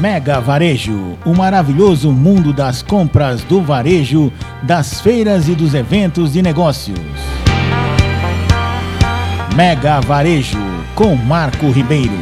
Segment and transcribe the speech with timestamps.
[0.00, 6.40] Mega Varejo, o maravilhoso mundo das compras do varejo, das feiras e dos eventos de
[6.40, 6.98] negócios.
[9.54, 10.56] Mega Varejo,
[10.94, 12.18] com Marco Ribeiro.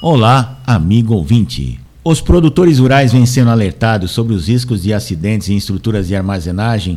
[0.00, 1.80] Olá, amigo ouvinte.
[2.04, 6.96] Os produtores rurais vêm sendo alertados sobre os riscos de acidentes em estruturas de armazenagem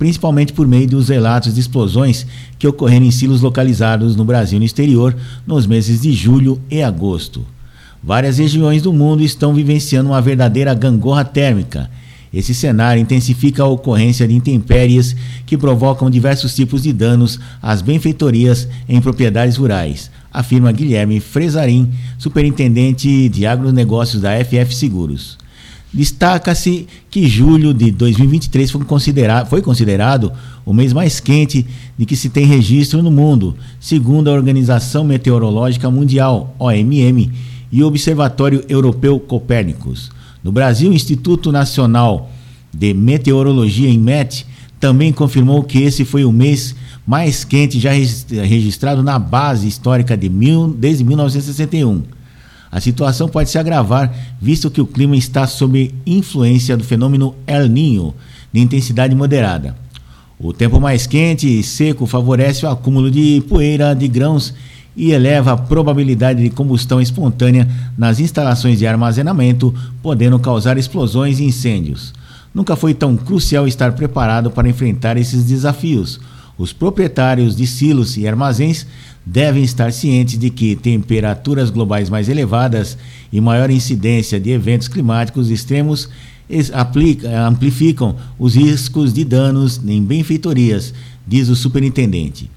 [0.00, 2.26] principalmente por meio dos relatos de explosões
[2.58, 5.14] que ocorreram em silos localizados no Brasil e no exterior
[5.46, 7.44] nos meses de julho e agosto.
[8.02, 11.90] Várias regiões do mundo estão vivenciando uma verdadeira gangorra térmica.
[12.32, 15.14] Esse cenário intensifica a ocorrência de intempéries
[15.44, 23.28] que provocam diversos tipos de danos às benfeitorias em propriedades rurais, afirma Guilherme Fresarim, superintendente
[23.28, 25.36] de agronegócios da FF Seguros.
[25.92, 30.32] Destaca-se que julho de 2023 foi considerado, foi considerado
[30.64, 31.66] o mês mais quente
[31.98, 37.30] de que se tem registro no mundo, segundo a Organização Meteorológica Mundial, OMM,
[37.72, 40.10] e o Observatório Europeu Copérnicos.
[40.44, 42.30] No Brasil, o Instituto Nacional
[42.72, 44.46] de Meteorologia, INMET,
[44.78, 46.74] também confirmou que esse foi o mês
[47.06, 52.19] mais quente já registrado na base histórica de mil, desde 1961.
[52.70, 57.68] A situação pode se agravar, visto que o clima está sob influência do fenômeno El
[57.68, 58.14] Ninho,
[58.52, 59.76] de intensidade moderada.
[60.38, 64.54] O tempo mais quente e seco favorece o acúmulo de poeira de grãos
[64.96, 71.44] e eleva a probabilidade de combustão espontânea nas instalações de armazenamento, podendo causar explosões e
[71.44, 72.12] incêndios.
[72.54, 76.20] Nunca foi tão crucial estar preparado para enfrentar esses desafios.
[76.60, 78.86] Os proprietários de silos e armazéns
[79.24, 82.98] devem estar cientes de que temperaturas globais mais elevadas
[83.32, 86.10] e maior incidência de eventos climáticos extremos
[86.74, 90.92] aplica, amplificam os riscos de danos em benfeitorias,
[91.26, 92.50] diz o superintendente.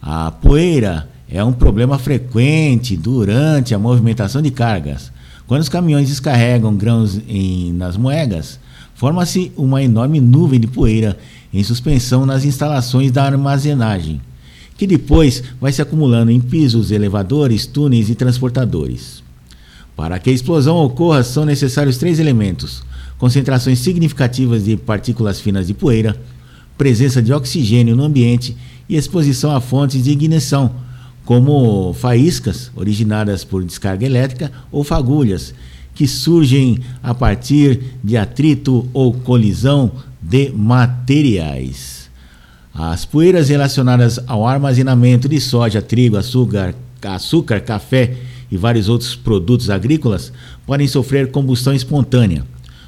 [0.00, 5.10] A poeira é um problema frequente durante a movimentação de cargas.
[5.48, 8.60] Quando os caminhões descarregam grãos em, nas moedas,
[9.00, 11.16] forma-se uma enorme nuvem de poeira
[11.54, 14.20] em suspensão nas instalações da armazenagem
[14.76, 19.22] que depois vai se acumulando em pisos, elevadores, túneis e transportadores.
[19.96, 22.82] Para que a explosão ocorra, são necessários três elementos:
[23.16, 26.14] concentrações significativas de partículas finas de poeira,
[26.76, 28.54] presença de oxigênio no ambiente
[28.86, 30.74] e exposição a fontes de ignição,
[31.24, 35.54] como faíscas originadas por descarga elétrica ou fagulhas,
[35.94, 42.08] que surgem a partir de atrito ou colisão de materiais.
[42.72, 48.16] As poeiras relacionadas ao armazenamento de soja, trigo, açúcar, açúcar, café
[48.50, 50.32] e vários outros produtos agrícolas
[50.66, 52.44] podem sofrer combustão espontânea.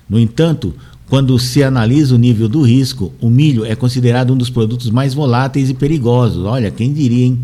[0.09, 0.75] No entanto,
[1.09, 5.13] quando se analisa o nível do risco, o milho é considerado um dos produtos mais
[5.13, 6.45] voláteis e perigosos.
[6.45, 7.39] Olha, quem diria, hein?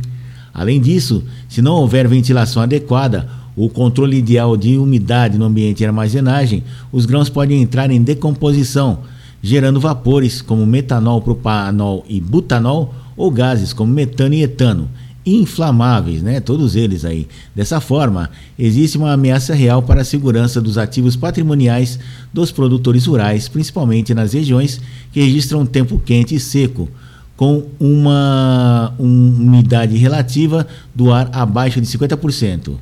[0.54, 5.86] Além disso, se não houver ventilação adequada, o controle ideal de umidade no ambiente de
[5.86, 9.00] armazenagem, os grãos podem entrar em decomposição
[9.42, 14.88] gerando vapores como metanol, propanol e butanol, ou gases como metano e etano,
[15.26, 16.40] inflamáveis, né?
[16.40, 17.26] Todos eles aí.
[17.54, 21.98] Dessa forma, existe uma ameaça real para a segurança dos ativos patrimoniais
[22.32, 24.80] dos produtores rurais, principalmente nas regiões
[25.12, 26.88] que registram tempo quente e seco,
[27.36, 32.76] com uma umidade relativa do ar abaixo de 50%.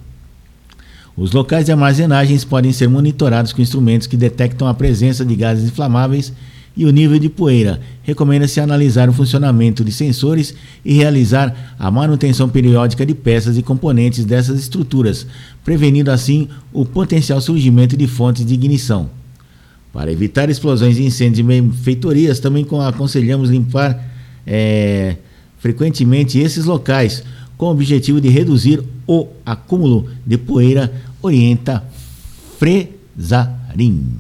[1.16, 5.64] Os locais de armazenagens podem ser monitorados com instrumentos que detectam a presença de gases
[5.64, 6.30] inflamáveis
[6.76, 7.80] e o nível de poeira.
[8.02, 10.54] Recomenda-se analisar o funcionamento de sensores
[10.84, 15.26] e realizar a manutenção periódica de peças e componentes dessas estruturas,
[15.64, 19.08] prevenindo assim o potencial surgimento de fontes de ignição.
[19.94, 23.98] Para evitar explosões e incêndios em benfeitorias, também aconselhamos limpar
[24.46, 25.16] é,
[25.58, 27.24] frequentemente esses locais,
[27.56, 31.84] com o objetivo de reduzir o acúmulo de poeira, orienta
[32.58, 34.16] Fresarim.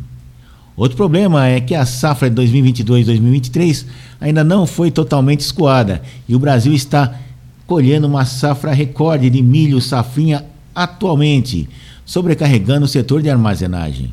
[0.76, 3.86] Outro problema é que a safra de 2022-2023
[4.20, 7.18] ainda não foi totalmente escoada e o Brasil está
[7.66, 10.44] colhendo uma safra recorde de milho safrinha
[10.74, 11.68] atualmente,
[12.04, 14.12] sobrecarregando o setor de armazenagem.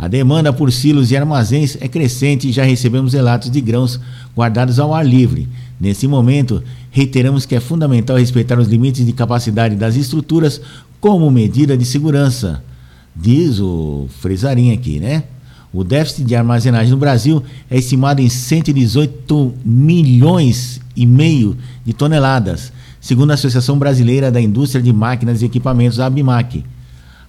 [0.00, 4.00] A demanda por silos e armazéns é crescente e já recebemos relatos de grãos
[4.34, 5.46] guardados ao ar livre.
[5.78, 10.58] Nesse momento, reiteramos que é fundamental respeitar os limites de capacidade das estruturas
[10.98, 12.64] como medida de segurança.
[13.14, 15.24] Diz o Fresarim aqui, né?
[15.70, 22.72] O déficit de armazenagem no Brasil é estimado em 118 milhões e meio de toneladas,
[23.02, 26.64] segundo a Associação Brasileira da Indústria de Máquinas e Equipamentos, a ABMAC.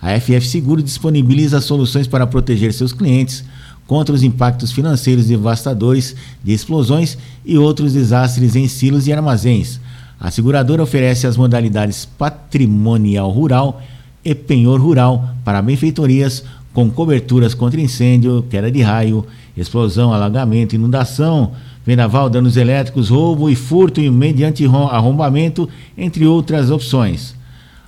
[0.02, 3.44] A FF Seguro disponibiliza soluções para proteger seus clientes
[3.86, 9.80] contra os impactos financeiros devastadores de explosões e outros desastres em silos e armazéns.
[10.20, 13.82] A seguradora oferece as modalidades patrimonial rural
[14.24, 16.44] e penhor rural para benfeitorias
[16.74, 19.26] com coberturas contra incêndio, queda de raio,
[19.58, 21.52] explosão, alagamento, inundação,
[21.86, 27.36] vendaval, danos elétricos, roubo e furto mediante arrombamento, entre outras opções.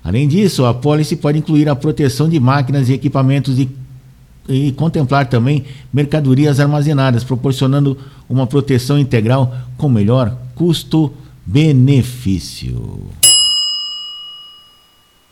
[0.03, 3.69] Além disso, a pólice pode incluir a proteção de máquinas e equipamentos e,
[4.49, 5.63] e contemplar também
[5.93, 7.97] mercadorias armazenadas, proporcionando
[8.29, 12.99] uma proteção integral com melhor custo-benefício.